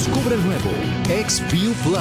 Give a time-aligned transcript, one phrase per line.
[0.00, 0.70] Descubre el nuevo
[1.04, 1.98] XView Plus.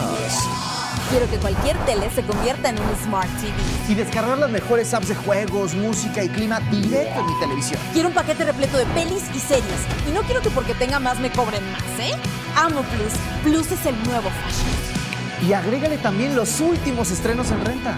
[1.09, 3.51] Quiero que cualquier tele se convierta en un Smart TV.
[3.89, 7.77] Y descargar las mejores apps de juegos, música y clima directo en mi televisión.
[7.91, 9.81] Quiero un paquete repleto de pelis y series.
[10.07, 12.13] Y no quiero que porque tenga más me cobren más, ¿eh?
[12.55, 13.13] Amo Plus.
[13.43, 15.49] Plus es el nuevo fashion.
[15.49, 17.97] Y agrégale también los últimos estrenos en renta.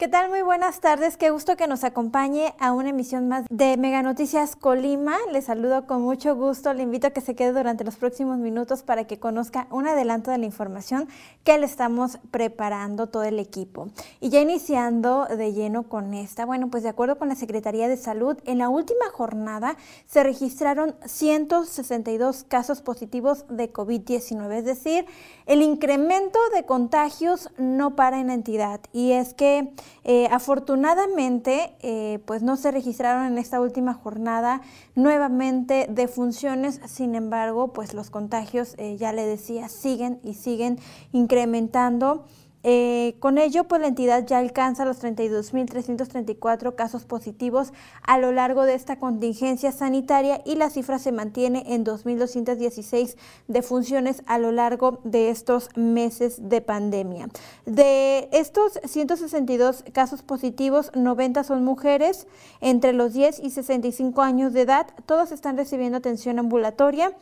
[0.00, 0.30] ¿Qué tal?
[0.30, 1.18] Muy buenas tardes.
[1.18, 5.18] Qué gusto que nos acompañe a una emisión más de Mega Noticias Colima.
[5.30, 6.72] Le saludo con mucho gusto.
[6.72, 10.30] Le invito a que se quede durante los próximos minutos para que conozca un adelanto
[10.30, 11.06] de la información
[11.44, 13.90] que le estamos preparando todo el equipo.
[14.20, 17.98] Y ya iniciando de lleno con esta, bueno, pues de acuerdo con la Secretaría de
[17.98, 25.04] Salud, en la última jornada se registraron 162 casos positivos de COVID-19, es decir,
[25.44, 28.80] el incremento de contagios no para en la entidad.
[28.94, 29.74] Y es que
[30.04, 34.62] eh, afortunadamente, eh, pues no se registraron en esta última jornada
[34.94, 40.78] nuevamente defunciones, sin embargo, pues los contagios, eh, ya le decía, siguen y siguen
[41.12, 42.24] incrementando.
[42.62, 47.72] Eh, con ello, pues la entidad ya alcanza los 32.334 casos positivos
[48.02, 53.16] a lo largo de esta contingencia sanitaria y la cifra se mantiene en 2.216
[53.48, 57.28] defunciones a lo largo de estos meses de pandemia.
[57.64, 62.26] De estos 162 casos positivos, 90 son mujeres
[62.60, 64.86] entre los 10 y 65 años de edad.
[65.06, 67.14] Todos están recibiendo atención ambulatoria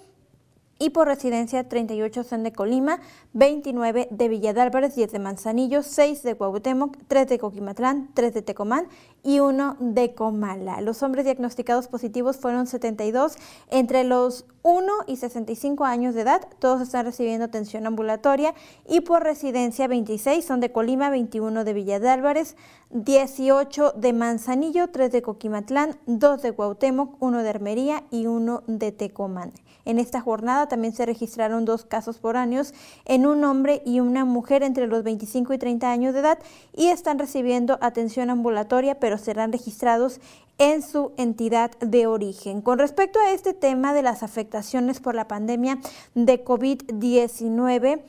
[0.78, 3.00] y por residencia 38 son de Colima,
[3.32, 8.34] 29 de Villa de Álvarez, 10 de Manzanillo, 6 de Cuauhtémoc, 3 de Coquimatlán, 3
[8.34, 8.86] de Tecomán
[9.24, 10.80] y 1 de Comala.
[10.80, 13.36] Los hombres diagnosticados positivos fueron 72
[13.70, 18.54] entre los 1 y 65 años de edad, todos están recibiendo atención ambulatoria
[18.86, 22.56] y por residencia 26 son de Colima, 21 de Villa de Álvarez,
[22.90, 28.92] 18 de Manzanillo, 3 de Coquimatlán, 2 de Cuauhtémoc, 1 de Armería y 1 de
[28.92, 29.52] Tecomán.
[29.88, 32.74] En esta jornada también se registraron dos casos por años
[33.06, 36.38] en un hombre y una mujer entre los 25 y 30 años de edad
[36.76, 40.20] y están recibiendo atención ambulatoria, pero serán registrados
[40.58, 42.60] en su entidad de origen.
[42.60, 45.78] Con respecto a este tema de las afectaciones por la pandemia
[46.14, 48.02] de COVID-19,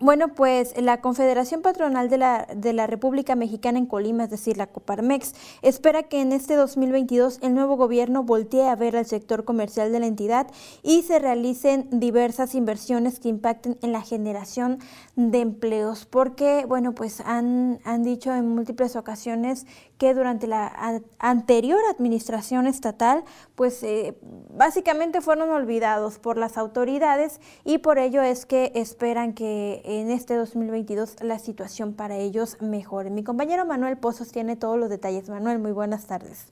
[0.00, 4.56] bueno, pues la Confederación Patronal de la, de la República Mexicana en Colima, es decir,
[4.56, 9.44] la Coparmex, espera que en este 2022 el nuevo gobierno voltee a ver al sector
[9.44, 10.46] comercial de la entidad
[10.82, 14.78] y se realicen diversas inversiones que impacten en la generación
[15.16, 19.66] de empleos, porque, bueno, pues han, han dicho en múltiples ocasiones
[20.00, 23.22] que durante la anterior administración estatal,
[23.54, 24.16] pues eh,
[24.48, 30.36] básicamente fueron olvidados por las autoridades y por ello es que esperan que en este
[30.36, 33.10] 2022 la situación para ellos mejore.
[33.10, 35.28] Mi compañero Manuel Pozos tiene todos los detalles.
[35.28, 36.50] Manuel, muy buenas tardes.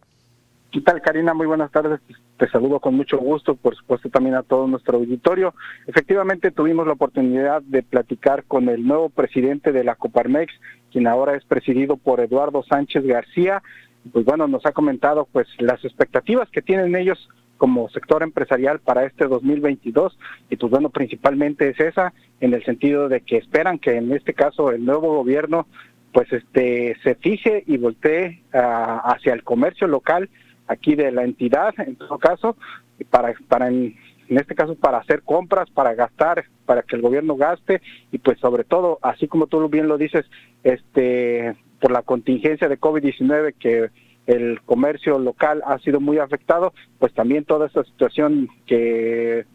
[0.70, 1.32] ¿Qué tal, Karina?
[1.32, 2.00] Muy buenas tardes.
[2.38, 5.54] Te saludo con mucho gusto, por supuesto también a todo nuestro auditorio.
[5.88, 10.52] Efectivamente, tuvimos la oportunidad de platicar con el nuevo presidente de la Coparmex,
[10.92, 13.60] quien ahora es presidido por Eduardo Sánchez García.
[14.12, 19.04] Pues bueno, nos ha comentado pues las expectativas que tienen ellos como sector empresarial para
[19.04, 20.16] este 2022
[20.48, 24.32] y pues bueno, principalmente es esa en el sentido de que esperan que en este
[24.32, 25.66] caso el nuevo gobierno
[26.12, 30.30] pues este se fije y voltee ah, hacia el comercio local
[30.68, 32.56] aquí de la entidad en todo caso
[33.10, 33.96] para para en,
[34.28, 37.80] en este caso para hacer compras, para gastar, para que el gobierno gaste
[38.12, 40.26] y pues sobre todo, así como tú bien lo dices,
[40.62, 43.90] este por la contingencia de COVID-19 que
[44.26, 49.46] el comercio local ha sido muy afectado, pues también toda esta situación que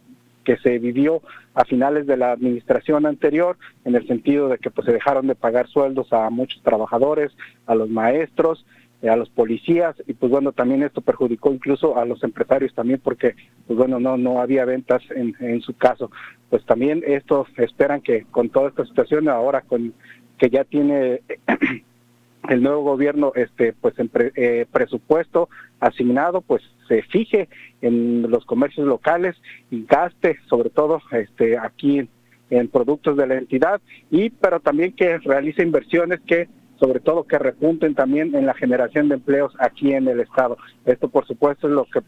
[0.43, 1.21] que se vivió
[1.53, 5.35] a finales de la administración anterior, en el sentido de que pues se dejaron de
[5.35, 7.31] pagar sueldos a muchos trabajadores,
[7.65, 8.65] a los maestros,
[9.09, 13.35] a los policías y pues bueno también esto perjudicó incluso a los empresarios también porque
[13.67, 16.09] pues bueno no no había ventas en, en su caso.
[16.49, 19.93] Pues también esto esperan que con toda esta situación ahora con
[20.37, 21.21] que ya tiene
[22.49, 25.49] el nuevo gobierno este pues en eh, presupuesto
[25.79, 27.47] asignado pues se fije
[27.81, 29.35] en los comercios locales
[29.71, 32.07] y gaste sobre todo este aquí
[32.49, 36.47] en, productos de la entidad y pero también que realice inversiones que
[36.83, 41.07] sobre todo que repunten también en la generación de empleos aquí en el estado esto
[41.07, 42.01] por supuesto es lo que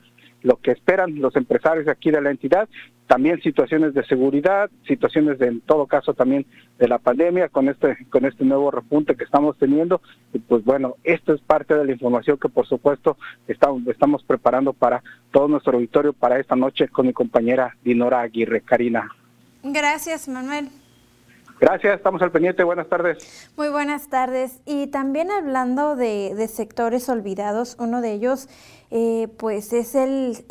[0.45, 2.69] lo que esperan los empresarios aquí de la entidad,
[3.07, 6.45] también situaciones de seguridad, situaciones de, en todo caso también
[6.77, 10.01] de la pandemia con este con este nuevo repunte que estamos teniendo
[10.33, 13.18] y pues bueno, esto es parte de la información que por supuesto
[13.48, 15.01] estamos estamos preparando para
[15.31, 19.10] todo nuestro auditorio para esta noche con mi compañera Dinora Aguirre Karina.
[19.63, 20.69] Gracias, Manuel.
[21.60, 22.63] Gracias, estamos al pendiente.
[22.63, 23.50] Buenas tardes.
[23.56, 24.62] Muy buenas tardes.
[24.66, 28.50] Y también hablando de, de sectores olvidados, uno de ellos
[28.92, 30.46] eh, pues es, el,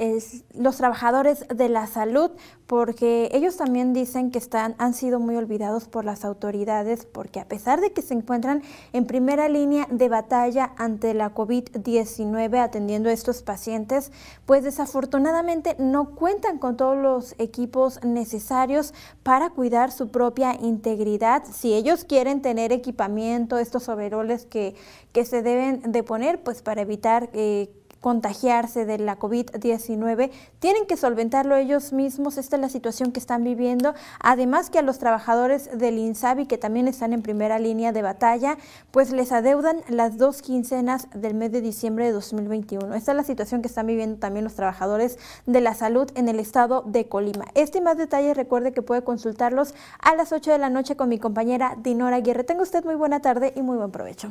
[0.55, 2.31] los trabajadores de la salud,
[2.67, 7.47] porque ellos también dicen que están, han sido muy olvidados por las autoridades, porque a
[7.47, 13.13] pesar de que se encuentran en primera línea de batalla ante la COVID-19 atendiendo a
[13.13, 14.13] estos pacientes,
[14.47, 21.45] pues desafortunadamente no cuentan con todos los equipos necesarios para cuidar su propia integridad.
[21.53, 24.75] Si ellos quieren tener equipamiento, estos overoles que,
[25.13, 27.71] que se deben de poner, pues para evitar eh,
[28.05, 32.37] contagiarse de la COVID-19, tienen que solventarlo ellos mismos.
[32.37, 33.95] Esta es la situación que están viviendo.
[34.21, 38.59] Además que a los trabajadores del INSABI, que también están en primera línea de batalla,
[38.91, 42.95] pues les adeudan las dos quincenas del mes de diciembre de 2021.
[42.95, 46.41] Esta es la situación que están viviendo también los trabajadores de la salud en el
[46.41, 47.47] estado de Colima.
[47.55, 51.09] Este y más detalles recuerde que puede consultarlos a las 8 de la noche con
[51.09, 52.45] mi compañera Dinora Aguirre.
[52.45, 54.31] Tenga usted muy buena tarde y muy buen provecho.